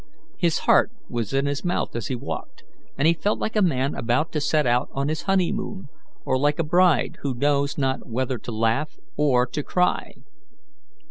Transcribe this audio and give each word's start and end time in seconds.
His 0.39 0.57
heart 0.65 0.91
was 1.09 1.31
in 1.31 1.45
his 1.45 1.63
mouth 1.63 1.95
as 1.95 2.07
he 2.07 2.15
walked, 2.15 2.63
and 2.97 3.07
he 3.07 3.13
felt 3.13 3.37
like 3.37 3.55
a 3.55 3.61
man 3.61 3.93
about 3.93 4.31
to 4.31 4.41
set 4.41 4.65
out 4.65 4.89
on 4.93 5.09
his 5.09 5.21
honeymoon, 5.29 5.89
or 6.25 6.39
like 6.39 6.57
a 6.57 6.63
bride 6.63 7.19
who 7.21 7.35
knows 7.35 7.77
not 7.77 8.07
whether 8.07 8.39
to 8.39 8.51
laugh 8.51 8.97
or 9.15 9.45
to 9.45 9.61
cry. 9.61 10.13